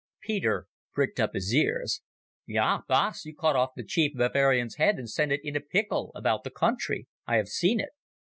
[0.19, 2.01] Peter pricked up his ears.
[2.47, 6.43] "Ja, Baas, you cut off the chief Baviaan's head and sent it in pickle about
[6.43, 7.05] the country.
[7.27, 7.89] I have seen it."